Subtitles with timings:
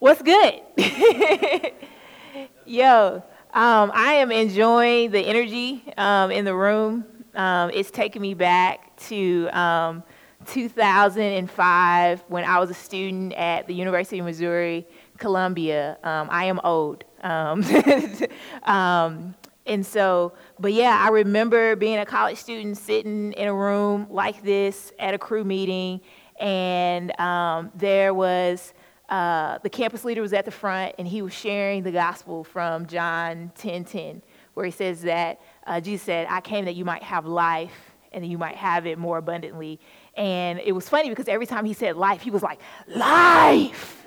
[0.00, 0.62] What's good?
[2.64, 7.04] Yo, um, I am enjoying the energy um, in the room.
[7.34, 10.02] Um, it's taking me back to um,
[10.46, 14.86] 2005 when I was a student at the University of Missouri,
[15.18, 15.98] Columbia.
[16.02, 17.04] Um, I am old.
[18.62, 19.34] Um,
[19.66, 24.42] and so, but yeah, I remember being a college student sitting in a room like
[24.42, 26.00] this at a Cru meeting,
[26.40, 27.12] and
[27.74, 28.72] there was
[29.10, 32.86] uh, the campus leader was at the front and he was sharing the gospel from
[32.86, 34.22] John 10 10,
[34.54, 38.22] where he says that uh, Jesus said, I came that you might have life and
[38.22, 39.80] that you might have it more abundantly.
[40.16, 44.06] And it was funny because every time he said life, he was like, Life!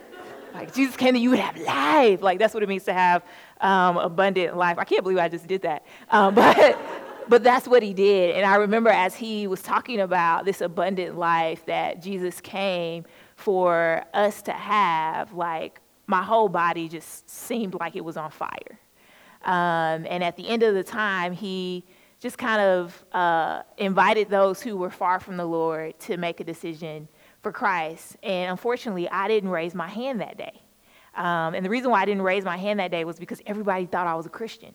[0.53, 2.21] like, Jesus came that you would have life.
[2.21, 3.23] Like, that's what it means to have
[3.59, 4.77] um, abundant life.
[4.77, 5.85] I can't believe I just did that.
[6.09, 6.79] Um, but.
[7.29, 8.35] but that's what he did.
[8.35, 13.05] And I remember as he was talking about this abundant life that Jesus came
[13.43, 18.79] for us to have, like, my whole body just seemed like it was on fire.
[19.43, 21.83] Um, and at the end of the time, he
[22.21, 26.45] just kind of uh, invited those who were far from the Lord to make a
[26.45, 27.09] decision
[27.41, 28.15] for Christ.
[28.23, 30.61] And unfortunately, I didn't raise my hand that day.
[31.15, 33.87] Um, and the reason why I didn't raise my hand that day was because everybody
[33.87, 34.73] thought I was a Christian.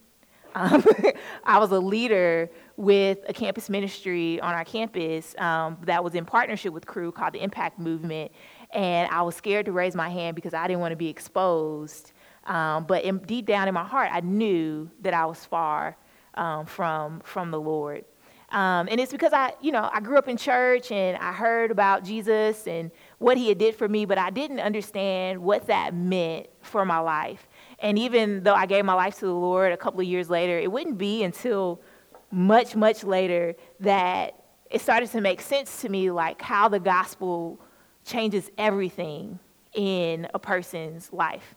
[0.55, 0.85] Um,
[1.45, 6.25] I was a leader with a campus ministry on our campus um, that was in
[6.25, 8.33] partnership with Cru called the Impact Movement.
[8.73, 12.13] And I was scared to raise my hand because I didn't want to be exposed.
[12.45, 15.97] Um, but in, deep down in my heart, I knew that I was far
[16.35, 18.05] um, from, from the Lord.
[18.51, 21.71] Um, and it's because I, you know, I grew up in church and I heard
[21.71, 25.95] about Jesus and what he had did for me, but I didn't understand what that
[25.95, 27.47] meant for my life.
[27.79, 30.59] And even though I gave my life to the Lord a couple of years later,
[30.59, 31.83] it wouldn't be until
[32.31, 37.61] much, much later that it started to make sense to me, like how the gospel
[38.09, 39.39] changes everything
[39.75, 41.55] in a person's life.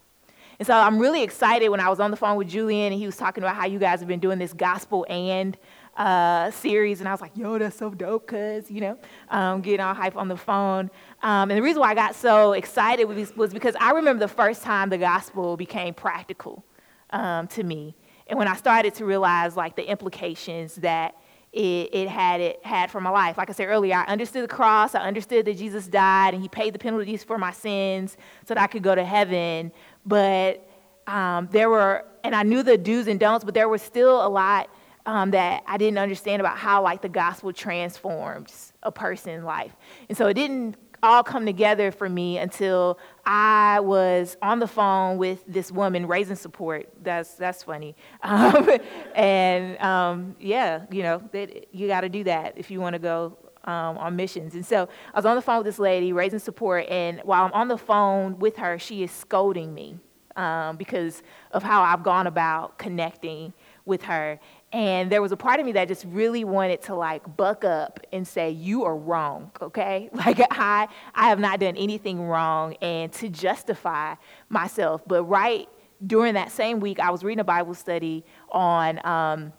[0.59, 3.07] And so I'm really excited when I was on the phone with Julian and he
[3.07, 5.57] was talking about how you guys have been doing this gospel and
[5.97, 6.99] uh, series.
[6.99, 8.97] And I was like, yo, that's so dope, cuz, you know,
[9.29, 10.91] um, getting all hype on the phone.
[11.23, 14.61] Um, and the reason why I got so excited was, because I remember the first
[14.61, 16.63] time the gospel became practical
[17.09, 17.95] um, to me.
[18.27, 21.15] And when I started to realize like the implications that
[21.53, 23.37] it, it, had it had for my life.
[23.37, 24.95] Like I said earlier, I understood the cross.
[24.95, 28.61] I understood that Jesus died and He paid the penalties for my sins so that
[28.61, 29.71] I could go to heaven.
[30.05, 30.67] But
[31.07, 34.29] um, there were, and I knew the do's and don'ts, but there was still a
[34.29, 34.69] lot
[35.05, 39.75] um, that I didn't understand about how like the gospel transforms a person's life.
[40.07, 45.17] And so it didn't all come together for me until I was on the phone
[45.17, 46.89] with this woman raising support.
[47.01, 48.69] That's that's funny, um,
[49.15, 52.99] and um, yeah, you know, that you got to do that if you want to
[52.99, 54.55] go um, on missions.
[54.55, 57.53] And so I was on the phone with this lady raising support, and while I'm
[57.53, 59.99] on the phone with her, she is scolding me
[60.35, 61.21] um, because
[61.51, 63.53] of how I've gone about connecting
[63.85, 64.39] with her.
[64.73, 67.99] And there was a part of me that just really wanted to like buck up
[68.13, 70.09] and say, You are wrong, okay?
[70.21, 74.15] Like, I, I have not done anything wrong, and to justify
[74.49, 75.01] myself.
[75.07, 75.67] But right
[76.05, 79.53] during that same week, I was reading a Bible study on, um,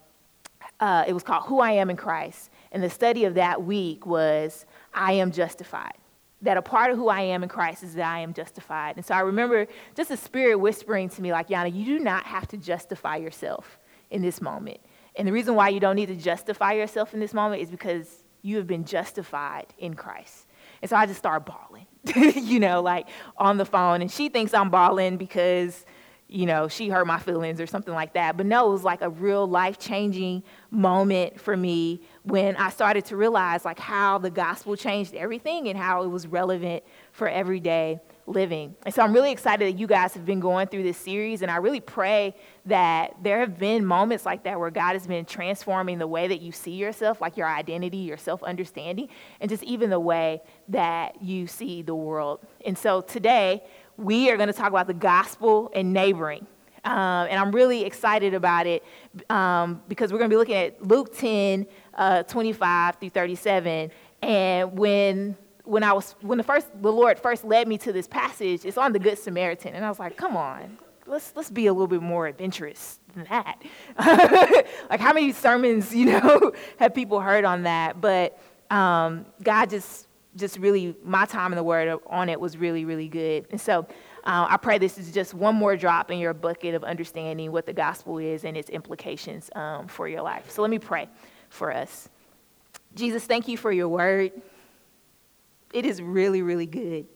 [0.79, 2.49] uh, it was called Who I Am in Christ.
[2.71, 5.93] And the study of that week was, I am justified.
[6.41, 8.97] That a part of who I am in Christ is that I am justified.
[8.97, 12.25] And so I remember just the Spirit whispering to me, like, Yana, you do not
[12.25, 13.77] have to justify yourself
[14.13, 14.79] in this moment
[15.15, 18.23] and the reason why you don't need to justify yourself in this moment is because
[18.41, 20.47] you have been justified in Christ.
[20.81, 21.85] And so I just start bawling,
[22.35, 23.07] you know, like
[23.37, 24.01] on the phone.
[24.01, 25.85] And she thinks I'm bawling because,
[26.27, 28.35] you know, she hurt my feelings or something like that.
[28.35, 33.05] But no, it was like a real life changing moment for me when I started
[33.05, 38.01] to realize like how the gospel changed everything and how it was relevant for everyday
[38.25, 38.75] living.
[38.85, 41.51] And so I'm really excited that you guys have been going through this series, and
[41.51, 42.35] I really pray
[42.65, 46.41] that there have been moments like that where God has been transforming the way that
[46.41, 49.09] you see yourself, like your identity, your self understanding,
[49.41, 52.39] and just even the way that you see the world.
[52.65, 53.63] And so today,
[53.97, 56.47] we are going to talk about the gospel and neighboring.
[56.85, 58.83] Um, and I'm really excited about it
[59.29, 63.91] um, because we're going to be looking at Luke 10, uh, 25 through 37.
[64.21, 68.07] And when when I was when the first the Lord first led me to this
[68.07, 71.67] passage, it's on the Good Samaritan, and I was like, come on, let's let's be
[71.67, 73.61] a little bit more adventurous than that.
[74.89, 78.01] like how many sermons, you know, have people heard on that?
[78.01, 78.39] But
[78.69, 83.07] um, God just just really my time in the Word on it was really really
[83.07, 83.87] good, and so.
[84.25, 87.65] Uh, I pray this is just one more drop in your bucket of understanding what
[87.65, 90.49] the gospel is and its implications um, for your life.
[90.49, 91.09] So let me pray
[91.49, 92.07] for us.
[92.95, 94.31] Jesus, thank you for your word
[95.73, 97.07] it is really, really good.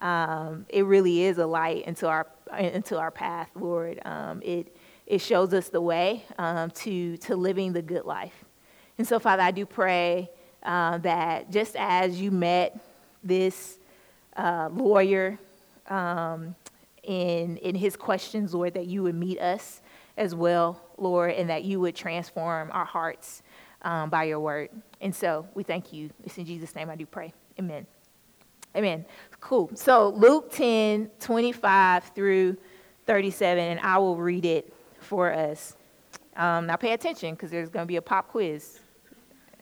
[0.00, 2.26] um, it really is a light into our
[2.58, 4.00] into our path, Lord.
[4.04, 4.76] Um, it
[5.06, 8.44] it shows us the way um, to to living the good life.
[8.98, 10.30] And so, Father, I do pray
[10.62, 12.78] uh, that just as you met
[13.22, 13.78] this
[14.36, 15.38] uh, lawyer
[15.88, 16.54] um,
[17.02, 19.82] in in his questions, Lord, that you would meet us
[20.16, 23.42] as well, Lord, and that you would transform our hearts
[23.82, 24.70] um, by your word.
[25.00, 26.10] And so we thank you.
[26.24, 27.32] It's in Jesus' name I do pray.
[27.60, 27.86] Amen.
[28.74, 29.04] Amen.
[29.38, 29.70] Cool.
[29.74, 32.56] So Luke 10, 25 through
[33.04, 35.76] 37, and I will read it for us.
[36.36, 38.80] Um, now pay attention because there's going to be a pop quiz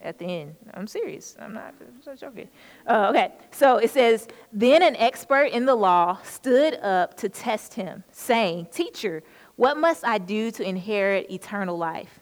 [0.01, 0.55] at the end.
[0.75, 1.37] I'm serious.
[1.41, 1.75] I'm not
[2.07, 2.47] I'm joking.
[2.87, 3.33] Uh, okay.
[3.51, 8.69] So it says, Then an expert in the law stood up to test him, saying,
[8.71, 9.25] Teacher,
[9.57, 12.21] what must I do to inherit eternal life?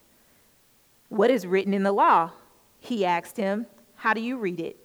[1.10, 2.30] What is written in the law?
[2.80, 4.78] He asked him, How do you read it?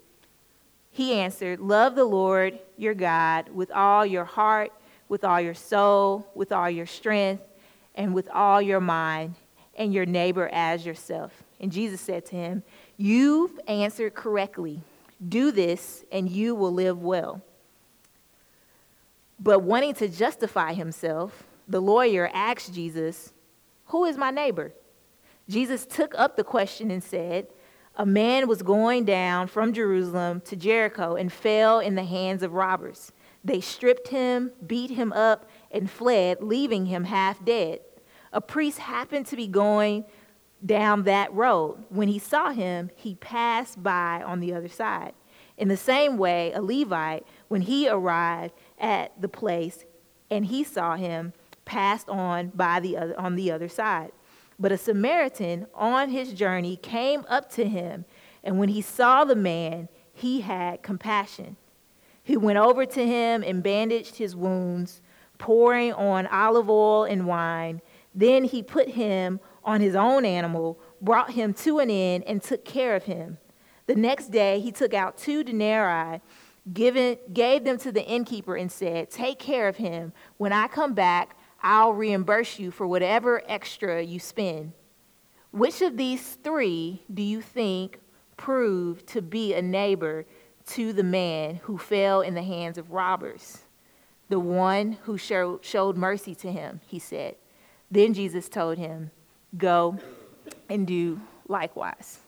[1.02, 4.72] He answered, Love the Lord your God with all your heart,
[5.10, 7.42] with all your soul, with all your strength,
[7.96, 9.34] and with all your mind,
[9.76, 11.32] and your neighbor as yourself.
[11.60, 12.62] And Jesus said to him,
[12.98, 14.82] You've answered correctly.
[15.28, 17.42] Do this, and you will live well.
[19.40, 23.34] But wanting to justify himself, the lawyer asked Jesus,
[23.86, 24.72] Who is my neighbor?
[25.50, 27.48] Jesus took up the question and said,
[27.96, 32.54] A man was going down from Jerusalem to Jericho and fell in the hands of
[32.54, 33.12] robbers.
[33.44, 37.80] They stripped him, beat him up, and fled, leaving him half dead.
[38.32, 40.06] A priest happened to be going
[40.66, 41.84] down that road.
[41.90, 45.14] When he saw him, he passed by on the other side.
[45.58, 49.86] In the same way, a Levite, when he arrived at the place
[50.30, 51.34] and he saw him,
[51.66, 54.12] passed on by the other, on the other side.
[54.62, 58.06] But a Samaritan on his journey came up to him,
[58.44, 61.58] and when he saw the man, he had compassion.
[62.22, 65.02] He went over to him and bandaged his wounds,
[65.40, 67.82] pouring on olive oil and wine.
[68.14, 72.64] Then he put him on his own animal, brought him to an inn, and took
[72.64, 73.40] care of him.
[73.88, 76.22] The next day he took out two denarii,
[76.72, 80.14] given, gave them to the innkeeper, and said, Take care of him.
[80.38, 84.74] When I come back, I'll reimburse you for whatever extra you spend.
[85.52, 88.00] Which of these three do you think
[88.38, 90.26] proved to be a neighbor
[90.68, 93.60] to the man who fell in the hands of robbers?
[94.30, 97.36] The one who showed, mercy to him, he said.
[97.92, 99.12] Then Jesus told him,
[99.58, 100.00] Go
[100.70, 101.20] and do
[101.50, 102.20] likewise.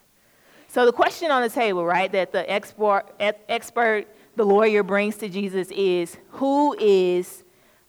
[0.68, 5.28] So, the question on the table, right, that the expert, expert, the lawyer brings to
[5.30, 7.42] Jesus is Who is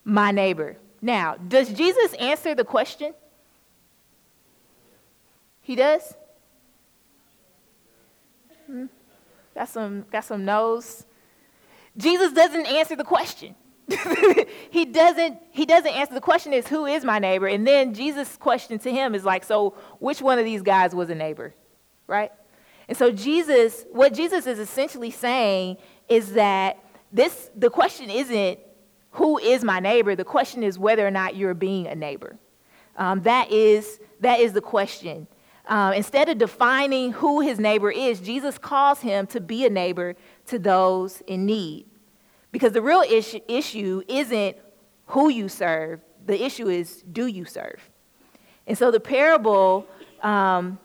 [0.04, 0.78] my neighbor?
[1.06, 3.14] Now, does Jesus answer the question?
[5.60, 6.14] He does?
[8.66, 8.86] Hmm?
[9.54, 11.06] Got some got some no's.
[11.96, 13.54] Jesus doesn't answer the question.
[14.70, 17.46] he doesn't he doesn't answer the question is who is my neighbor?
[17.46, 21.08] And then Jesus' question to him is like, so which one of these guys was
[21.08, 21.54] a neighbor?
[22.08, 22.32] Right?
[22.88, 25.76] And so Jesus, what Jesus is essentially saying
[26.08, 26.82] is that
[27.12, 28.58] this the question isn't
[29.16, 30.14] who is my neighbor?
[30.14, 32.36] The question is whether or not you're being a neighbor.
[32.98, 35.26] Um, that, is, that is the question.
[35.66, 40.16] Um, instead of defining who his neighbor is, Jesus calls him to be a neighbor
[40.48, 41.86] to those in need.
[42.52, 44.54] Because the real issue, issue isn't
[45.06, 47.80] who you serve, the issue is do you serve?
[48.66, 49.86] And so the parable,
[50.22, 50.78] um,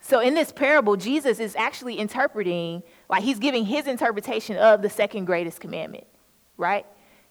[0.00, 4.88] so in this parable, Jesus is actually interpreting, like he's giving his interpretation of the
[4.88, 6.06] second greatest commandment,
[6.56, 6.86] right?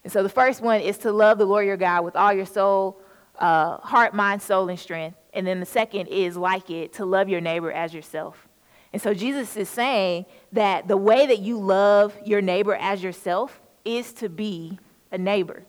[0.10, 2.48] And so the first one is to love the Lord your God with all your
[2.48, 3.00] soul,
[3.38, 5.16] uh, heart, mind, soul, and strength.
[5.36, 8.48] And then the second is like it, to love your neighbor as yourself.
[8.92, 13.62] And so Jesus is saying that the way that you love your neighbor as yourself
[13.86, 14.80] is to be
[15.12, 15.62] a neighbor.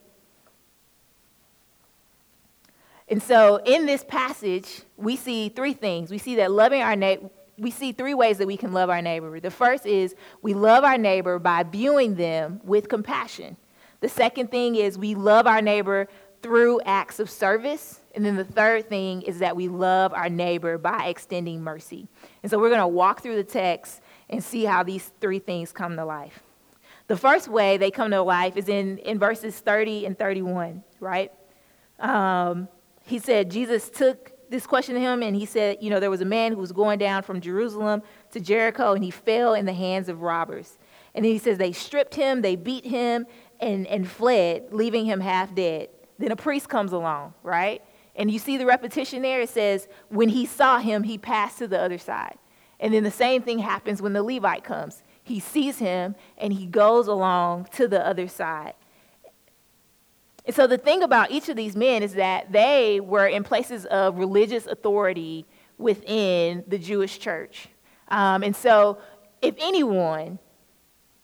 [3.11, 6.11] And so in this passage, we see three things.
[6.11, 7.28] We see that loving our neighbor,
[7.59, 9.38] we see three ways that we can love our neighbor.
[9.38, 13.59] The first is we love our neighbor by viewing them with compassion.
[14.00, 16.09] The second thing is we love our neighbor
[16.42, 18.00] through acts of service.
[18.14, 22.09] And then the third thing is that we love our neighbor by extending mercy.
[22.42, 25.73] And so we're going to walk through the text and see how these three things
[25.73, 26.42] come to life.
[27.09, 31.33] The first way they come to life is in, in verses 30 and 31, right?
[31.99, 32.69] Um,
[33.04, 36.21] he said, Jesus took this question to him and he said, You know, there was
[36.21, 38.02] a man who was going down from Jerusalem
[38.33, 40.78] to Jericho and he fell in the hands of robbers.
[41.14, 43.26] And then he says, They stripped him, they beat him,
[43.61, 45.88] and, and fled, leaving him half dead.
[46.19, 47.83] Then a priest comes along, right?
[48.17, 49.40] And you see the repetition there.
[49.40, 52.37] It says, when he saw him, he passed to the other side.
[52.79, 55.02] And then the same thing happens when the Levite comes.
[55.23, 58.75] he sees him and he goes along to the other side.
[60.47, 63.85] And so the thing about each of these men is that they were in places
[63.87, 65.47] of religious authority
[65.79, 67.69] within the Jewish church.
[68.09, 68.99] Um, and so
[69.43, 70.38] if anyone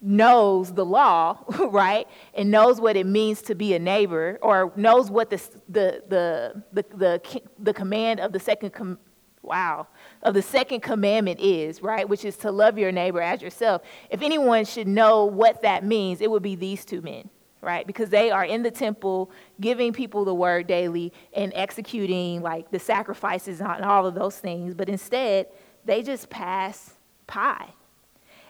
[0.01, 1.39] knows the law,
[1.71, 5.37] right, and knows what it means to be a neighbor, or knows what the,
[5.69, 8.99] the, the, the, the, the command of the second, com-
[9.43, 9.87] wow,
[10.23, 13.83] of the second commandment is, right, which is to love your neighbor as yourself.
[14.11, 17.31] If anyone should know what that means, it would be these two men,
[17.63, 22.71] right, because they are in the temple giving people the word daily and executing like
[22.71, 25.47] the sacrifices and all of those things, but instead
[25.87, 26.95] they just pass
[27.27, 27.71] pie.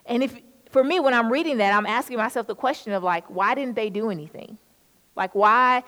[0.07, 0.35] And if
[0.71, 3.77] for me, when I'm reading that, I'm asking myself the question of like, why didn't
[3.77, 4.59] they do anything?
[5.15, 5.83] Like, why?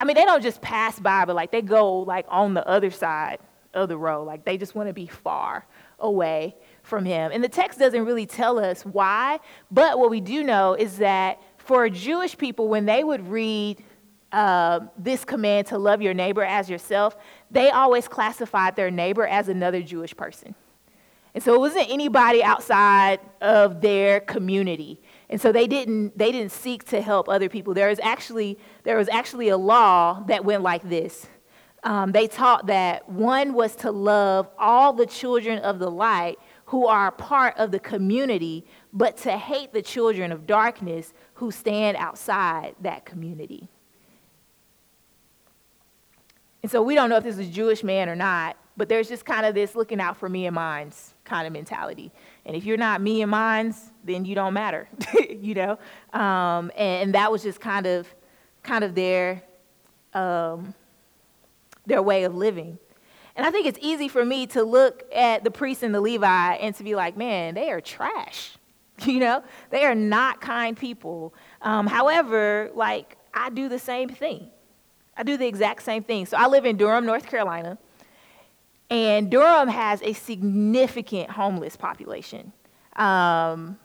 [0.00, 2.90] I mean, they don't just pass by, but like they go like on the other
[2.90, 3.38] side
[3.74, 4.24] of the road.
[4.24, 5.66] Like they just want to be far
[5.98, 7.32] away from him.
[7.32, 9.40] And the text doesn't really tell us why,
[9.70, 13.82] but what we do know is that for Jewish people, when they would read
[14.32, 17.16] uh, this command to love your neighbor as yourself,
[17.50, 20.54] they always classified their neighbor as another Jewish person.
[21.34, 25.00] And so it wasn't anybody outside of their community.
[25.28, 27.74] And so they didn't, they didn't seek to help other people.
[27.74, 31.26] There was actually, there was actually a law that went like this.
[31.82, 36.86] Um, they taught that one was to love all the children of the light who
[36.86, 42.74] are part of the community, but to hate the children of darkness who stand outside
[42.80, 43.68] that community.
[46.62, 49.08] And so we don't know if this is a Jewish man or not, but there's
[49.08, 52.12] just kind of this looking out for me and mine's kind of mentality.
[52.44, 54.88] And if you're not me and mine's, then you don't matter,
[55.30, 55.78] you know?
[56.12, 58.06] Um, and, and, that was just kind of,
[58.62, 59.42] kind of their,
[60.12, 60.74] um,
[61.86, 62.78] their way of living.
[63.36, 66.54] And I think it's easy for me to look at the priest and the Levi
[66.54, 68.56] and to be like, man, they are trash.
[69.04, 71.34] You know, they are not kind people.
[71.62, 74.50] Um, however, like, I do the same thing.
[75.16, 76.26] I do the exact same thing.
[76.26, 77.76] So I live in Durham, North Carolina.
[78.94, 82.52] And Durham has a significant homeless population.
[82.94, 83.76] Um,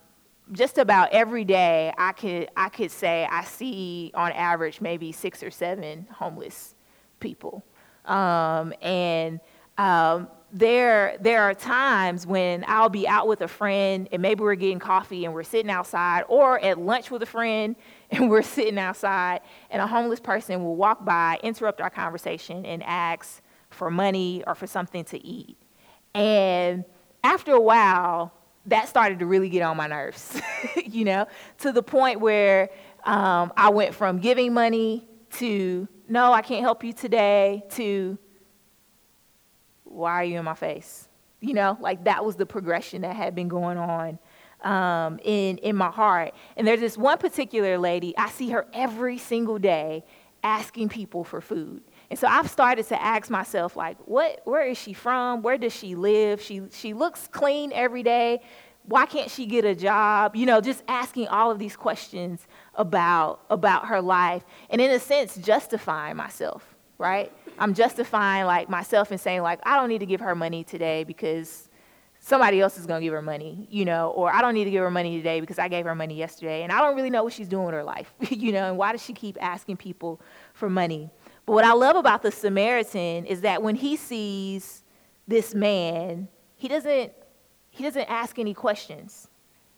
[0.51, 5.41] just about every day, I could, I could say I see on average maybe six
[5.41, 6.75] or seven homeless
[7.19, 7.65] people.
[8.05, 9.39] Um, and
[9.79, 14.53] um, there, there are times when I'll be out with a friend and maybe we're
[14.53, 17.75] getting coffee and we're sitting outside, or at lunch with a friend
[18.11, 22.83] and we're sitting outside, and a homeless person will walk by, interrupt our conversation, and
[22.83, 23.41] ask,
[23.79, 25.57] for money or for something to eat.
[26.13, 26.83] And
[27.23, 28.33] after a while,
[28.65, 30.39] that started to really get on my nerves,
[30.85, 31.27] you know,
[31.59, 32.69] to the point where
[33.05, 35.07] um, I went from giving money
[35.37, 38.17] to, no, I can't help you today, to,
[39.85, 41.07] why are you in my face?
[41.39, 44.19] You know, like that was the progression that had been going on
[44.61, 46.33] um, in, in my heart.
[46.57, 50.03] And there's this one particular lady, I see her every single day
[50.43, 51.81] asking people for food.
[52.09, 55.41] And so I've started to ask myself, like, what, where is she from?
[55.41, 56.41] Where does she live?
[56.41, 58.41] She, she looks clean every day.
[58.83, 60.35] Why can't she get a job?
[60.35, 64.43] You know, just asking all of these questions about, about her life.
[64.71, 67.31] And in a sense, justifying myself, right?
[67.59, 71.03] I'm justifying like myself and saying like, I don't need to give her money today
[71.03, 71.69] because
[72.19, 74.71] somebody else is going to give her money, you know, or I don't need to
[74.71, 77.23] give her money today because I gave her money yesterday and I don't really know
[77.23, 80.19] what she's doing with her life, you know, and why does she keep asking people
[80.53, 81.11] for money?
[81.49, 84.83] What I love about the Samaritan is that when he sees
[85.27, 87.11] this man, he doesn't,
[87.71, 89.29] he doesn't ask any questions.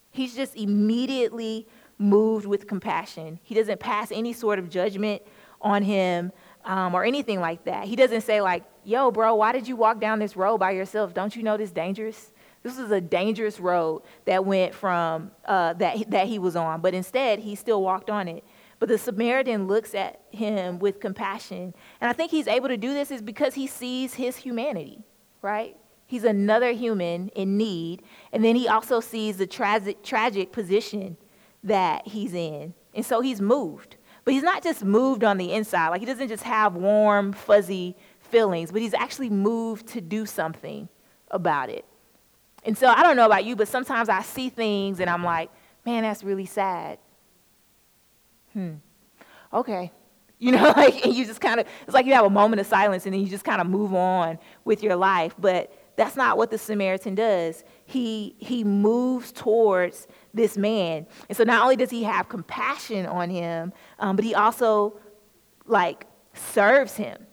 [0.09, 1.65] He's just immediately
[1.97, 3.39] moved with compassion.
[3.41, 5.21] He doesn't pass any sort of judgment
[5.61, 6.33] on him
[6.65, 7.85] um, or anything like that.
[7.85, 11.13] He doesn't say, like, yo, bro, why did you walk down this road by yourself?
[11.13, 12.33] Don't you know this dangerous?
[12.63, 16.81] This is a dangerous road that went from uh, that, that he was on.
[16.81, 18.43] But instead, he still walked on it.
[18.81, 21.75] But the Samaritan looks at him with compassion.
[22.01, 25.03] And I think he's able to do this is because he sees his humanity,
[25.43, 25.77] right?
[26.07, 28.01] He's another human in need.
[28.31, 31.17] And then he also sees the tragic, tragic position
[31.63, 32.73] that he's in.
[32.95, 33.97] And so he's moved.
[34.25, 35.89] But he's not just moved on the inside.
[35.89, 40.89] Like he doesn't just have warm, fuzzy feelings, but he's actually moved to do something
[41.29, 41.85] about it.
[42.65, 45.51] And so I don't know about you, but sometimes I see things and I'm like,
[45.85, 46.97] man, that's really sad
[48.53, 48.73] hmm,
[49.53, 49.91] okay.
[50.41, 52.65] You know, like, and you just kind of, it's like you have a moment of
[52.65, 55.35] silence and then you just kind of move on with your life.
[55.37, 57.63] But that's not what the Samaritan does.
[57.85, 61.05] He, he moves towards this man.
[61.29, 64.99] And so not only does he have compassion on him, um, but he also,
[65.67, 67.27] like, serves him.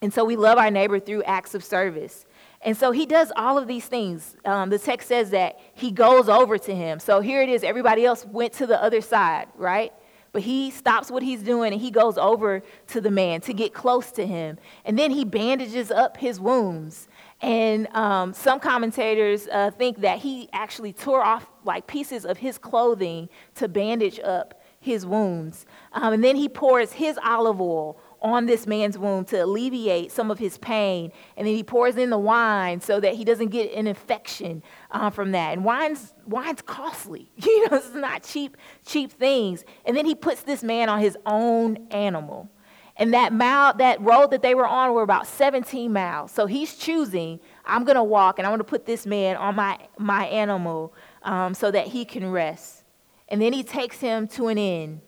[0.00, 2.24] And so we love our neighbor through acts of service.
[2.62, 4.36] And so he does all of these things.
[4.44, 6.98] Um, the text says that he goes over to him.
[6.98, 7.62] So here it is.
[7.62, 9.92] Everybody else went to the other side, right?
[10.32, 13.72] But he stops what he's doing and he goes over to the man to get
[13.72, 14.58] close to him.
[14.84, 17.08] And then he bandages up his wounds.
[17.40, 22.58] And um, some commentators uh, think that he actually tore off like pieces of his
[22.58, 25.66] clothing to bandage up his wounds.
[25.92, 30.30] Um, and then he pours his olive oil on this man's wound to alleviate some
[30.30, 31.12] of his pain.
[31.36, 35.10] And then he pours in the wine so that he doesn't get an infection uh,
[35.10, 35.52] from that.
[35.52, 37.30] And wine's, wine's costly.
[37.48, 39.64] You know, it's not cheap, cheap things.
[39.84, 42.48] And then he puts this man on his own animal.
[42.96, 46.32] And that mile, that road that they were on were about 17 miles.
[46.32, 49.54] So he's choosing, I'm going to walk and I'm going to put this man on
[49.54, 52.84] my, my animal um, so that he can rest.
[53.28, 55.00] And then he takes him to an inn.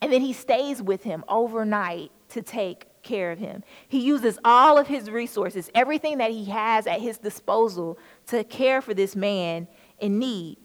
[0.00, 3.62] And then he stays with him overnight to take care of him.
[3.86, 8.82] He uses all of his resources, everything that he has at his disposal to care
[8.82, 9.68] for this man
[10.00, 10.58] in need.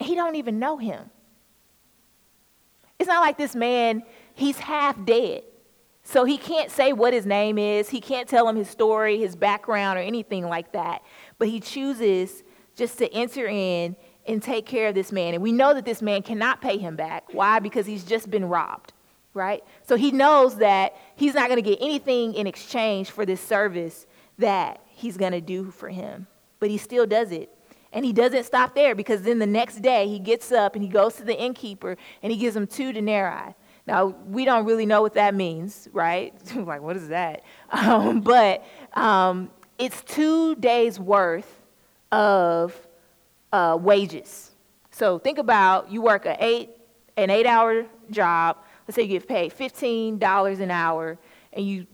[0.00, 1.10] He don't even know him.
[2.98, 4.02] It's not like this man,
[4.34, 5.42] he's half dead.
[6.04, 7.90] So he can't say what his name is.
[7.90, 11.02] He can't tell him his story, his background, or anything like that.
[11.38, 12.42] But he chooses
[12.76, 15.34] just to enter in and take care of this man.
[15.34, 17.24] And we know that this man cannot pay him back.
[17.32, 17.58] Why?
[17.58, 18.93] Because he's just been robbed
[19.34, 19.62] right?
[19.82, 24.06] So he knows that he's not going to get anything in exchange for this service
[24.38, 26.26] that he's going to do for him.
[26.60, 27.50] But he still does it.
[27.92, 30.88] And he doesn't stop there because then the next day he gets up and he
[30.88, 33.54] goes to the innkeeper and he gives him two denarii.
[33.86, 36.34] Now, we don't really know what that means, right?
[36.56, 37.42] like, what is that?
[37.70, 38.64] Um, but
[38.94, 41.60] um, it's two days' worth
[42.12, 42.74] of
[43.52, 44.52] uh, wages.
[44.90, 46.70] So think about you work an eight,
[47.16, 51.18] an eight hour job let's say you get paid $15 an hour
[51.52, 51.86] and you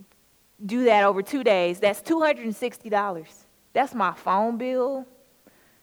[0.64, 3.26] do that over two days, that's $260.
[3.72, 5.06] That's my phone bill.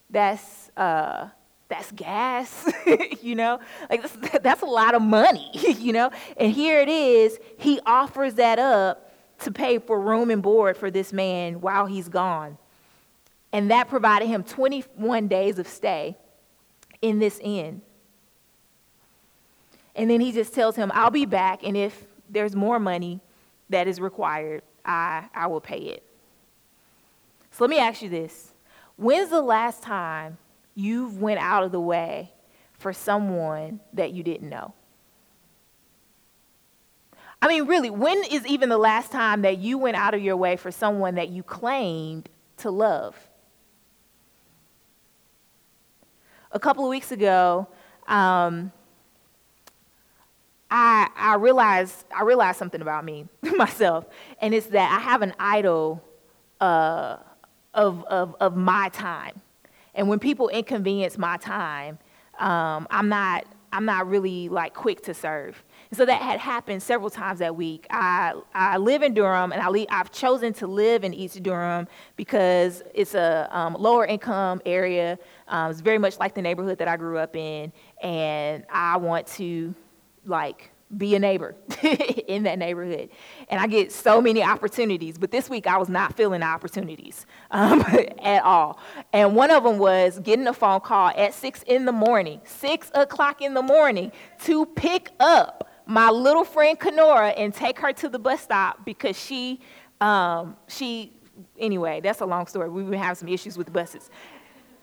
[0.09, 1.29] That's, uh,
[1.69, 2.71] that's gas,
[3.21, 3.59] you know?
[3.89, 5.49] Like, that's, that's a lot of money,
[5.79, 6.11] you know?
[6.37, 10.89] And here it is, he offers that up to pay for room and board for
[10.89, 12.57] this man while he's gone.
[13.51, 16.17] And that provided him 21 days of stay
[17.01, 17.81] in this inn.
[19.97, 23.19] And then he just tells him, I'll be back, and if there's more money
[23.69, 26.03] that is required, I, I will pay it.
[27.51, 28.53] So let me ask you this.
[28.95, 30.37] When's the last time
[30.75, 32.31] you went out of the way
[32.73, 34.75] for someone that you didn't know?
[37.41, 40.37] I mean, really, when is even the last time that you went out of your
[40.37, 43.15] way for someone that you claimed to love?
[46.51, 47.67] A couple of weeks ago,
[48.07, 48.71] um,
[50.69, 54.05] I, I realized I realized something about me myself,
[54.41, 56.03] and it's that I have an idol
[56.59, 57.17] uh,
[57.73, 59.41] of, of, of my time.
[59.95, 61.99] And when people inconvenience my time,
[62.39, 65.61] um, I'm not I'm not really like quick to serve.
[65.89, 67.85] And so that had happened several times that week.
[67.89, 72.81] I, I live in Durham, and I I've chosen to live in East Durham because
[72.93, 75.19] it's a um, lower income area.
[75.47, 79.27] Um, it's very much like the neighborhood that I grew up in, and I want
[79.27, 79.75] to
[80.27, 81.55] like be a neighbor
[82.27, 83.09] in that neighborhood.
[83.49, 87.81] And I get so many opportunities, but this week I was not feeling opportunities um,
[88.21, 88.79] at all.
[89.11, 92.89] And one of them was getting a phone call at six in the morning, six
[92.93, 94.11] o'clock in the morning,
[94.43, 99.19] to pick up my little friend Kenora and take her to the bus stop because
[99.19, 99.59] she,
[99.99, 101.13] um, she,
[101.59, 102.69] anyway, that's a long story.
[102.69, 104.09] We've been having some issues with buses.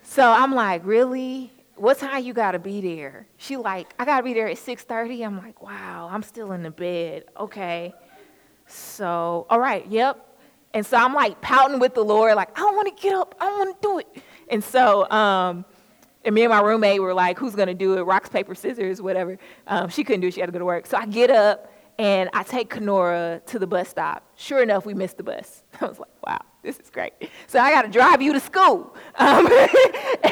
[0.02, 1.50] So I'm like, really?
[1.76, 3.26] What time you gotta be there?
[3.36, 5.24] She like, I gotta be there at 6:30.
[5.24, 7.24] I'm like, wow, I'm still in the bed.
[7.38, 7.94] Okay.
[8.66, 10.38] So, all right, yep.
[10.72, 13.34] And so I'm like pouting with the Lord, like, I don't want to get up,
[13.40, 14.24] I don't want to do it.
[14.48, 15.64] And so, um,
[16.24, 18.02] and me and my roommate were like, who's gonna do it?
[18.02, 19.38] Rocks, paper, scissors, whatever.
[19.66, 20.86] Um, she couldn't do it, she had to go to work.
[20.86, 24.28] So I get up and I take Kenora to the bus stop.
[24.36, 25.62] Sure enough, we missed the bus.
[25.80, 27.12] I was like, wow this is great.
[27.46, 28.96] So I got to drive you to school.
[29.16, 29.46] Um,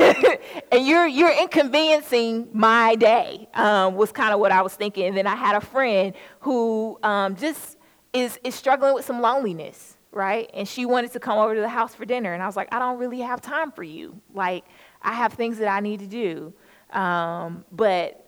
[0.72, 5.06] and you're, you're inconveniencing my day, um, was kind of what I was thinking.
[5.06, 7.76] And then I had a friend who um, just
[8.12, 10.50] is, is struggling with some loneliness, right?
[10.54, 12.32] And she wanted to come over to the house for dinner.
[12.32, 14.20] And I was like, I don't really have time for you.
[14.34, 14.64] Like,
[15.02, 16.52] I have things that I need to do.
[16.96, 18.21] Um, but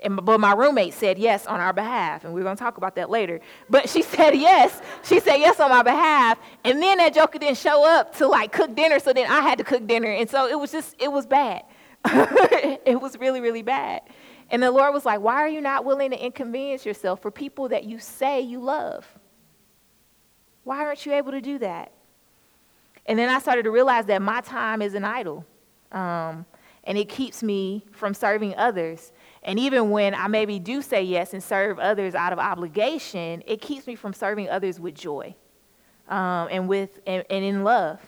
[0.00, 2.94] and, but my roommate said yes on our behalf, and we're going to talk about
[2.96, 3.40] that later.
[3.68, 4.80] But she said yes.
[5.02, 8.52] She said yes on my behalf, and then that joker didn't show up to like
[8.52, 11.10] cook dinner, so then I had to cook dinner, and so it was just it
[11.10, 11.62] was bad.
[12.04, 14.02] it was really really bad.
[14.50, 17.68] And the Lord was like, "Why are you not willing to inconvenience yourself for people
[17.70, 19.06] that you say you love?
[20.64, 21.92] Why aren't you able to do that?"
[23.04, 25.44] And then I started to realize that my time is an idol.
[25.90, 26.44] Um,
[26.84, 29.12] and it keeps me from serving others.
[29.42, 33.60] And even when I maybe do say yes and serve others out of obligation, it
[33.60, 35.34] keeps me from serving others with joy
[36.08, 38.00] um, and with and, and in love.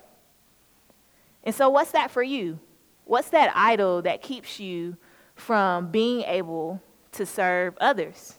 [1.44, 2.58] And so, what's that for you?
[3.04, 4.96] What's that idol that keeps you
[5.34, 8.34] from being able to serve others?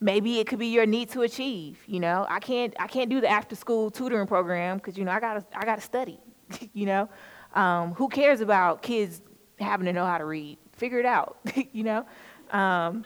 [0.00, 1.78] Maybe it could be your need to achieve.
[1.86, 5.12] You know, I can't I can't do the after school tutoring program because you know
[5.12, 6.18] I gotta I gotta study.
[6.72, 7.08] you know,
[7.54, 9.20] um, who cares about kids
[9.58, 10.58] having to know how to read?
[10.72, 11.38] Figure it out.
[11.72, 12.06] you know,
[12.52, 13.04] um,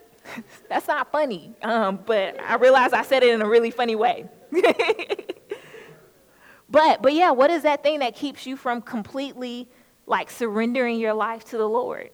[0.68, 1.54] that's not funny.
[1.62, 4.28] Um, but I realized I said it in a really funny way.
[6.70, 9.68] but but yeah, what is that thing that keeps you from completely
[10.06, 12.10] like surrendering your life to the Lord?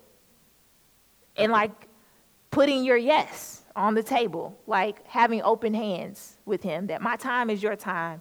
[1.36, 1.88] And like
[2.50, 7.50] putting your yes on the table, like having open hands with him, that my time
[7.50, 8.20] is your time.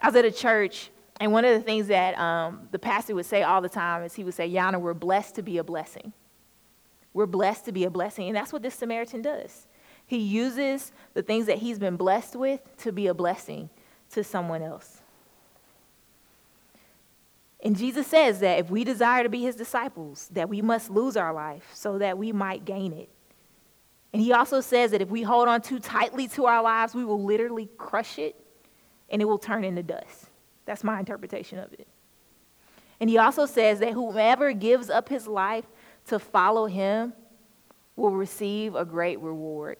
[0.00, 0.90] I was at a church,
[1.20, 4.14] and one of the things that um, the pastor would say all the time is
[4.14, 6.12] he would say, Yana, we're blessed to be a blessing.
[7.14, 8.28] We're blessed to be a blessing.
[8.28, 9.66] And that's what this Samaritan does.
[10.06, 13.70] He uses the things that he's been blessed with to be a blessing
[14.10, 15.00] to someone else.
[17.62, 21.16] And Jesus says that if we desire to be his disciples, that we must lose
[21.16, 23.08] our life so that we might gain it.
[24.12, 27.04] And he also says that if we hold on too tightly to our lives, we
[27.04, 28.36] will literally crush it
[29.08, 30.26] and it will turn into dust.
[30.66, 31.86] That's my interpretation of it.
[33.00, 35.64] And he also says that whomever gives up his life
[36.06, 37.12] to follow him
[37.96, 39.76] will receive a great reward.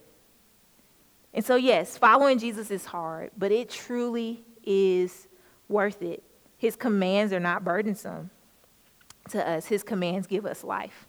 [1.33, 5.27] And so, yes, following Jesus is hard, but it truly is
[5.67, 6.23] worth it.
[6.57, 8.29] His commands are not burdensome
[9.29, 11.07] to us, His commands give us life.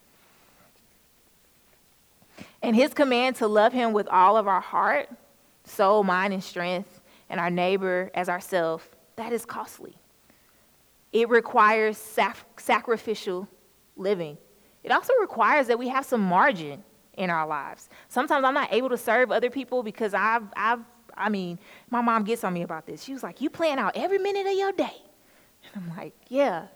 [2.62, 5.08] And His command to love Him with all of our heart,
[5.64, 8.84] soul, mind, and strength, and our neighbor as ourselves,
[9.16, 9.94] that is costly.
[11.12, 13.48] It requires sac- sacrificial
[13.96, 14.38] living.
[14.84, 17.88] It also requires that we have some margin in our lives.
[18.08, 20.80] Sometimes I'm not able to serve other people because I've, I've,
[21.16, 21.58] I mean,
[21.90, 23.02] my mom gets on me about this.
[23.02, 25.02] She was like, You plan out every minute of your day.
[25.72, 26.66] And I'm like, yeah,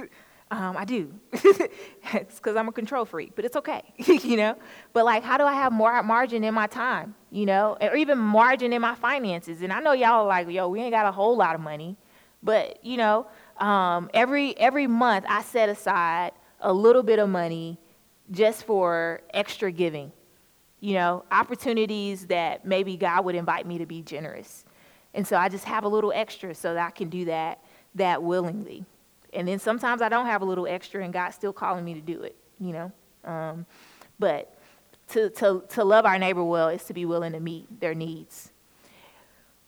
[0.50, 1.12] um, I do.
[1.32, 4.56] it's because I'm a control freak, but it's okay, you know?
[4.92, 7.76] But like, how do I have more margin in my time, you know?
[7.80, 9.62] Or even margin in my finances?
[9.62, 11.96] And I know y'all are like, yo, we ain't got a whole lot of money.
[12.42, 16.32] But, you know, um, every, every month I set aside
[16.64, 17.78] a little bit of money
[18.30, 20.10] just for extra giving,
[20.80, 24.64] you know, opportunities that maybe God would invite me to be generous.
[25.12, 27.62] And so I just have a little extra so that I can do that
[27.94, 28.84] that willingly.
[29.32, 32.00] And then sometimes I don't have a little extra and God's still calling me to
[32.00, 32.92] do it, you know.
[33.24, 33.66] Um,
[34.18, 34.56] but
[35.08, 38.50] to, to, to love our neighbor well is to be willing to meet their needs.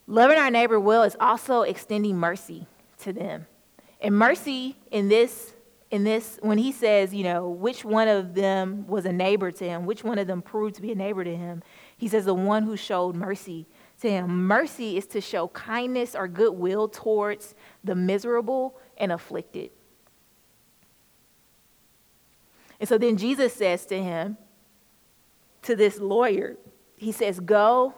[0.07, 2.67] Loving our neighbor well is also extending mercy
[3.01, 3.47] to them.
[4.01, 5.53] And mercy in this,
[5.91, 9.65] in this, when he says, you know, which one of them was a neighbor to
[9.65, 11.63] him, which one of them proved to be a neighbor to him,
[11.97, 13.67] he says, the one who showed mercy
[14.01, 14.47] to him.
[14.47, 19.71] Mercy is to show kindness or goodwill towards the miserable and afflicted.
[22.81, 24.37] And so then Jesus says to him,
[25.63, 26.57] to this lawyer,
[26.97, 27.95] he says, Go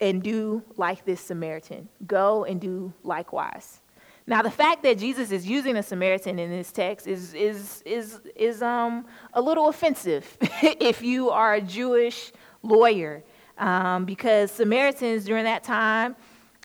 [0.00, 1.88] and do like this Samaritan.
[2.06, 3.80] Go and do likewise.
[4.28, 8.20] Now, the fact that Jesus is using a Samaritan in this text is, is, is,
[8.36, 12.30] is um, a little offensive if you are a Jewish
[12.62, 13.24] lawyer
[13.56, 16.14] um, because Samaritans during that time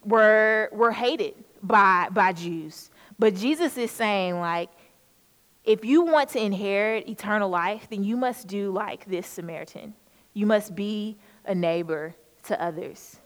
[0.04, 2.90] were, were hated by, by Jews.
[3.18, 4.68] But Jesus is saying, like,
[5.64, 9.94] if you want to inherit eternal life, then you must do like this Samaritan.
[10.34, 13.16] You must be a neighbor to others.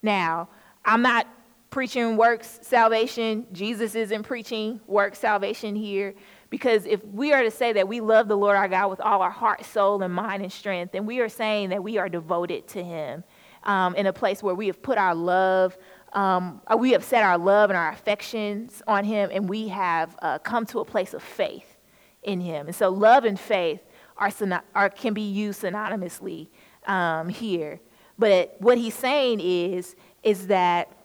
[0.00, 0.48] Now,
[0.84, 1.26] I'm not
[1.70, 3.46] preaching works salvation.
[3.52, 6.14] Jesus isn't preaching works salvation here.
[6.50, 9.22] Because if we are to say that we love the Lord our God with all
[9.22, 12.66] our heart, soul, and mind and strength, then we are saying that we are devoted
[12.68, 13.22] to Him
[13.62, 15.78] um, in a place where we have put our love,
[16.12, 20.16] um, uh, we have set our love and our affections on Him, and we have
[20.22, 21.76] uh, come to a place of faith
[22.24, 22.66] in Him.
[22.66, 23.80] And so, love and faith
[24.16, 24.32] are,
[24.74, 26.48] are can be used synonymously
[26.86, 27.80] um, here.
[28.18, 30.99] But what He's saying is, is that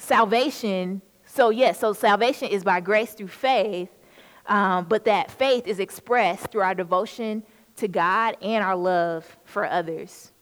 [0.00, 1.02] salvation.
[1.26, 3.90] So yes, so salvation is by grace through faith,
[4.46, 7.44] um, but that faith is expressed through our devotion
[7.76, 10.32] to God and our love for others.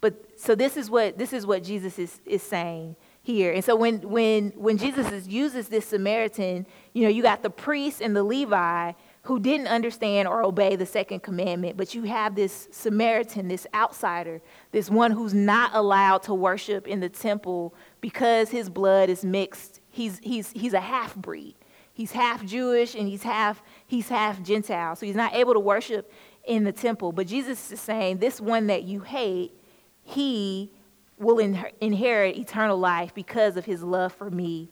[0.00, 3.52] But so this is what this is what Jesus is, is saying here.
[3.52, 7.50] And so when when when Jesus is, uses this Samaritan, you know, you got the
[7.50, 12.36] priest and the Levi who didn't understand or obey the second commandment, but you have
[12.36, 17.74] this Samaritan, this outsider, this one who's not allowed to worship in the temple
[18.06, 19.80] because his blood is mixed.
[19.90, 21.56] He's, he's, he's a half breed.
[21.92, 24.94] He's half Jewish and he's half, he's half Gentile.
[24.94, 26.12] So he's not able to worship
[26.44, 27.10] in the temple.
[27.10, 29.60] But Jesus is saying, This one that you hate,
[30.04, 30.70] he
[31.18, 34.70] will in- inherit eternal life because of his love for me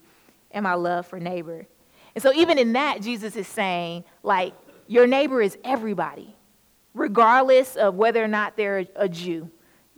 [0.53, 1.67] and my love for neighbor.
[2.15, 4.55] And so, even in that, Jesus is saying, like,
[4.87, 6.37] your neighbor is everybody,
[6.95, 9.51] regardless of whether or not they're a Jew.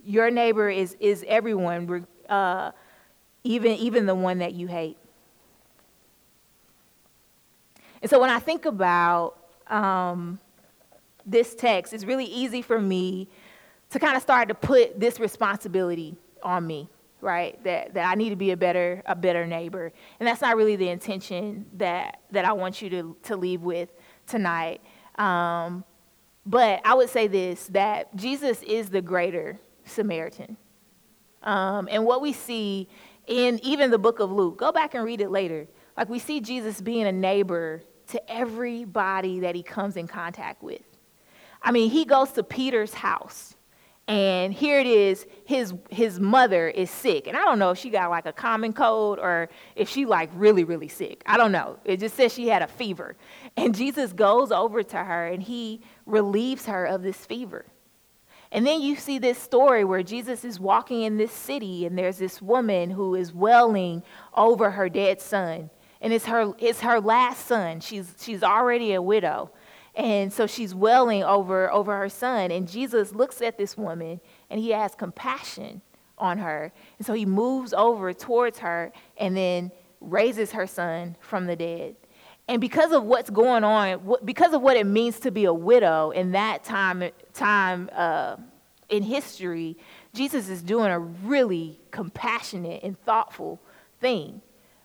[0.02, 2.70] Your neighbor is, is everyone, uh,
[3.46, 4.96] even, even the one that you hate.
[8.02, 10.38] And so, when I think about um,
[11.24, 13.28] this text, it's really easy for me
[13.90, 16.88] to kind of start to put this responsibility on me
[17.20, 17.62] right?
[17.64, 19.92] That, that I need to be a better, a better neighbor.
[20.20, 23.88] And that's not really the intention that, that I want you to, to leave with
[24.26, 24.80] tonight.
[25.16, 25.84] Um,
[26.44, 30.56] but I would say this that Jesus is the greater Samaritan.
[31.42, 32.88] Um, and what we see
[33.26, 35.66] in even the book of Luke, go back and read it later.
[35.96, 40.82] Like we see Jesus being a neighbor to everybody that he comes in contact with.
[41.62, 43.56] I mean, he goes to Peter's house
[44.08, 47.26] and here it is his his mother is sick.
[47.26, 50.30] And i don't know if she got like a common cold or if she like
[50.34, 51.22] really really sick.
[51.26, 51.78] I don't know.
[51.84, 53.16] It just says she had a fever.
[53.56, 57.66] And jesus goes over to her and he relieves her of this fever
[58.52, 62.18] and then you see this story where jesus is walking in this city and there's
[62.18, 64.02] this woman who is wailing
[64.34, 69.02] over her dead son and it's her it's her last son she's she's already a
[69.02, 69.50] widow
[69.96, 72.50] and so she's wailing over, over her son.
[72.50, 75.80] And Jesus looks at this woman and he has compassion
[76.18, 76.70] on her.
[76.98, 81.96] And so he moves over towards her and then raises her son from the dead.
[82.48, 86.10] And because of what's going on, because of what it means to be a widow
[86.10, 88.36] in that time, time uh,
[88.88, 89.76] in history,
[90.14, 93.60] Jesus is doing a really compassionate and thoughtful
[94.00, 94.42] thing.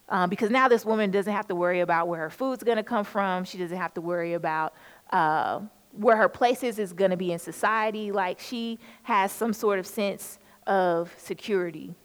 [0.09, 2.83] Um, because now this woman doesn't have to worry about where her food's going to
[2.83, 3.45] come from.
[3.45, 4.73] She doesn't have to worry about
[5.11, 5.61] uh,
[5.93, 8.11] where her place is is going to be in society.
[8.11, 11.95] Like she has some sort of sense of security.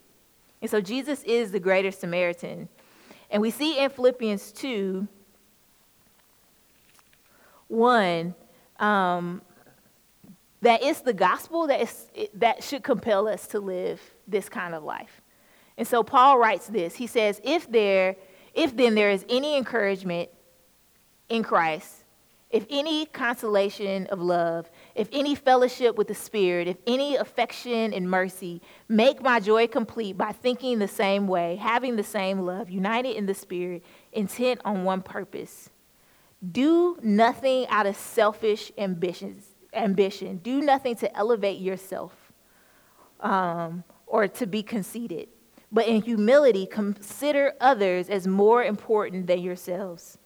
[0.61, 2.69] And so Jesus is the greater Samaritan.
[3.31, 5.09] And we see in Philippians 2
[7.68, 8.35] 1
[8.79, 9.42] um,
[10.62, 14.83] that it's the gospel that, is, that should compel us to live this kind of
[14.83, 15.20] life.
[15.79, 16.94] And so Paul writes this.
[16.94, 18.16] He says, if there,
[18.55, 20.31] if then there is any encouragement
[21.29, 22.05] in Christ,
[22.50, 28.09] if any consolation of love, if any fellowship with the Spirit, if any affection and
[28.09, 33.16] mercy, make my joy complete by thinking the same way, having the same love, united
[33.16, 35.70] in the Spirit, intent on one purpose.
[36.53, 40.38] Do nothing out of selfish ambitions, ambition.
[40.38, 42.12] Do nothing to elevate yourself
[43.20, 45.29] um, or to be conceited.
[45.72, 50.18] But in humility, consider others as more important than yourselves.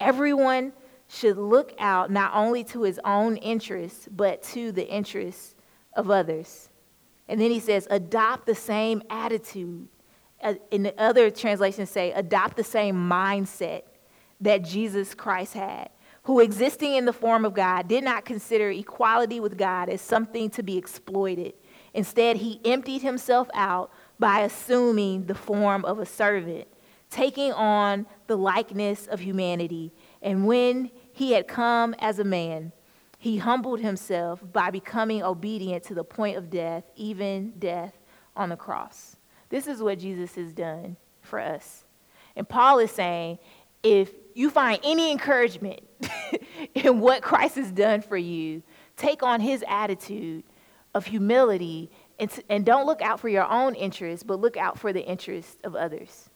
[0.00, 0.72] Everyone
[1.08, 5.54] should look out not only to his own interests, but to the interests
[5.94, 6.68] of others.
[7.28, 9.88] And then he says, adopt the same attitude.
[10.42, 13.82] Uh, in the other translations say, adopt the same mindset
[14.40, 15.90] that Jesus Christ had,
[16.24, 20.50] who existing in the form of God did not consider equality with God as something
[20.50, 21.54] to be exploited.
[21.92, 26.66] Instead, he emptied himself out by assuming the form of a servant,
[27.10, 29.92] taking on the likeness of humanity.
[30.22, 32.72] And when he had come as a man,
[33.18, 37.94] he humbled himself by becoming obedient to the point of death, even death
[38.36, 39.16] on the cross.
[39.48, 41.84] This is what Jesus has done for us.
[42.36, 43.38] And Paul is saying
[43.82, 45.80] if you find any encouragement
[46.74, 48.62] in what Christ has done for you,
[48.96, 50.44] take on his attitude
[50.94, 54.92] of humility and, and don't look out for your own interests, but look out for
[54.92, 56.30] the interests of others.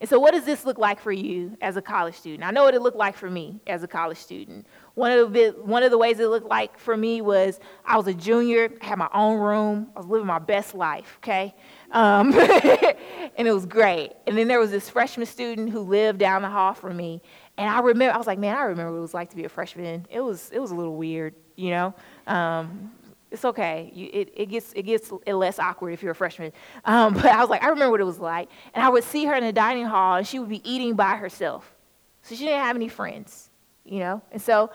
[0.00, 2.44] And so, what does this look like for you as a college student?
[2.44, 4.66] I know what it looked like for me as a college student.
[4.94, 8.06] One of the, one of the ways it looked like for me was I was
[8.06, 11.54] a junior, had my own room, I was living my best life, okay?
[11.92, 12.32] Um,
[13.36, 14.12] and it was great.
[14.26, 17.20] And then there was this freshman student who lived down the hall from me.
[17.56, 19.44] And I remember, I was like, man, I remember what it was like to be
[19.44, 20.06] a freshman.
[20.10, 21.94] It was, it was a little weird, you know?
[22.26, 22.92] Um,
[23.30, 23.90] it's okay.
[23.92, 26.52] You, it, it, gets, it gets less awkward if you're a freshman.
[26.84, 28.48] Um, but I was like, I remember what it was like.
[28.74, 31.16] And I would see her in the dining hall, and she would be eating by
[31.16, 31.74] herself.
[32.22, 33.50] So she didn't have any friends,
[33.84, 34.22] you know?
[34.32, 34.70] And so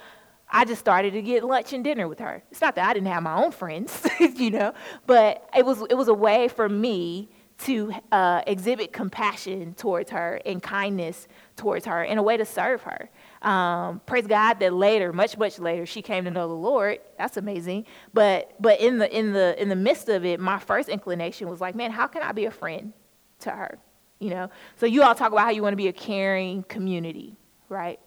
[0.50, 2.44] I just started to get lunch and dinner with her.
[2.52, 4.74] It's not that I didn't have my own friends, you know,
[5.06, 10.42] but it was, it was a way for me to uh, exhibit compassion towards her
[10.46, 13.10] and kindness towards her and a way to serve her.
[13.42, 17.00] Um, praise God that later, much much later, she came to know the Lord.
[17.18, 17.86] That's amazing.
[18.14, 21.60] But but in the in the in the midst of it, my first inclination was
[21.60, 22.94] like, man, how can I be a friend
[23.40, 23.78] to her?
[24.20, 24.50] You know.
[24.78, 27.36] So you all talk about how you want to be a caring community,
[27.68, 28.00] right?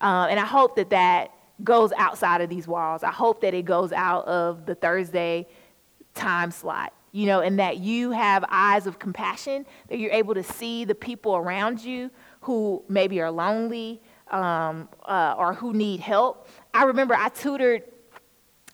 [0.00, 1.32] Um, and I hope that that
[1.62, 3.02] goes outside of these walls.
[3.02, 5.48] I hope that it goes out of the Thursday
[6.14, 10.42] time slot you know, and that you have eyes of compassion, that you're able to
[10.42, 16.48] see the people around you who maybe are lonely um, uh, or who need help.
[16.74, 17.84] I remember I tutored,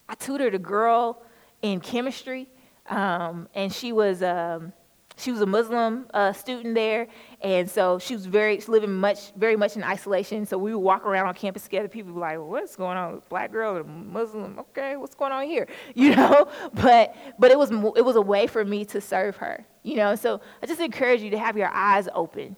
[0.09, 1.23] I tutored a girl
[1.63, 2.49] in chemistry,
[2.89, 4.23] um, and she was.
[4.23, 4.73] Um,
[5.17, 7.07] she was a Muslim uh, student there,
[7.45, 10.47] and so she was very living much, very much in isolation.
[10.47, 11.89] So we would walk around on campus together.
[11.89, 13.21] People would be like, "What's going on?
[13.29, 14.59] Black girl, Muslim?
[14.59, 16.49] Okay, what's going on here?" You know.
[16.73, 19.67] But but it was it was a way for me to serve her.
[19.83, 20.15] You know.
[20.15, 22.57] So I just encourage you to have your eyes open,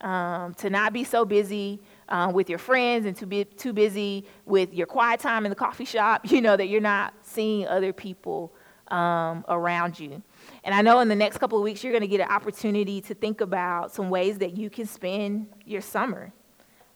[0.00, 4.26] um, to not be so busy um, with your friends and to be too busy
[4.44, 6.26] with your quiet time in the coffee shop.
[6.30, 8.52] You know that you're not seeing other people
[8.88, 10.22] um, around you.
[10.64, 13.00] And I know in the next couple of weeks, you're going to get an opportunity
[13.02, 16.32] to think about some ways that you can spend your summer.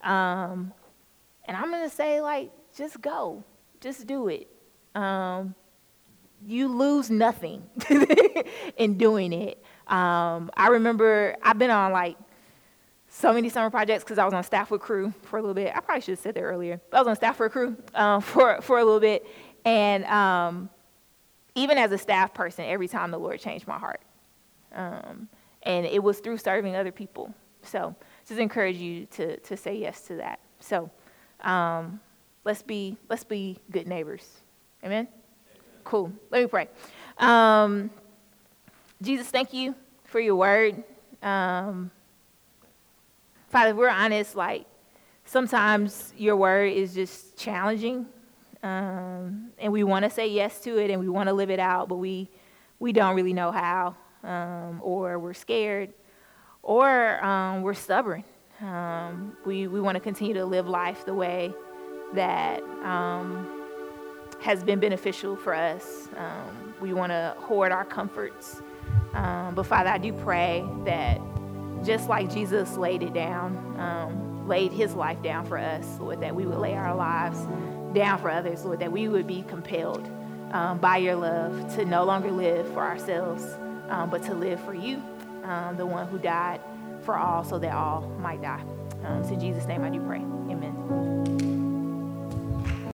[0.02, 0.72] Um,
[1.44, 3.44] and I'm going to say, like, just go,
[3.80, 4.48] just do it.
[4.94, 5.54] Um,
[6.44, 7.64] you lose nothing
[8.76, 9.62] in doing it.
[9.86, 12.16] Um, I remember I've been on like
[13.08, 15.72] so many summer projects because I was on staff with Cru for a little bit.
[15.74, 16.80] I probably should have said that earlier.
[16.92, 19.26] I was on staff for Cru um, for for a little bit,
[19.64, 20.70] and um,
[21.54, 24.00] even as a staff person, every time the Lord changed my heart.
[24.74, 25.28] Um,
[25.62, 27.32] and it was through serving other people.
[27.62, 27.94] So
[28.26, 30.40] just encourage you to, to say yes to that.
[30.60, 30.90] So
[31.40, 32.00] um,
[32.44, 34.26] let's, be, let's be good neighbors.
[34.84, 35.08] Amen?
[35.84, 36.12] Cool.
[36.30, 36.68] Let me pray.
[37.18, 37.90] Um,
[39.00, 40.82] Jesus, thank you for your word.
[41.22, 41.90] Um,
[43.50, 44.64] Father, we're honest, like
[45.24, 48.06] sometimes your word is just challenging
[48.62, 51.58] um, and we want to say yes to it and we want to live it
[51.58, 52.30] out, but we,
[52.78, 55.92] we don't really know how, um, or we're scared,
[56.62, 58.22] or um, we're stubborn.
[58.60, 61.52] Um, we we want to continue to live life the way
[62.14, 63.64] that um,
[64.40, 66.08] has been beneficial for us.
[66.16, 68.62] Um, we want to hoard our comforts.
[69.12, 71.20] but Father, I do pray that
[71.84, 76.46] just like Jesus laid it down, laid his life down for us, Lord, that we
[76.46, 77.38] would lay our lives
[77.92, 80.08] down for others, Lord, that we would be compelled
[80.52, 83.44] um, by your love to no longer live for ourselves,
[83.88, 85.02] um, but to live for you,
[85.44, 86.60] um, the one who died
[87.02, 88.62] for all so that all might die.
[89.04, 90.18] Um, so in Jesus' name I do pray.
[90.18, 90.71] Amen.